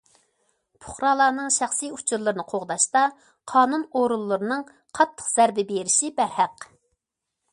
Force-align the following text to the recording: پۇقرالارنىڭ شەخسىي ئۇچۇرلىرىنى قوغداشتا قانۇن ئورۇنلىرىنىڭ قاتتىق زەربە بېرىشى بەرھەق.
پۇقرالارنىڭ 0.83 1.51
شەخسىي 1.55 1.91
ئۇچۇرلىرىنى 1.97 2.45
قوغداشتا 2.53 3.03
قانۇن 3.53 3.85
ئورۇنلىرىنىڭ 3.99 4.63
قاتتىق 5.01 5.31
زەربە 5.35 5.67
بېرىشى 5.73 6.13
بەرھەق. 6.21 6.69